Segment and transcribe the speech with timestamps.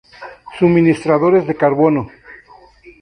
[0.57, 2.01] Suministradores de carbono.